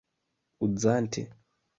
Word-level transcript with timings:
uzante 0.65 1.21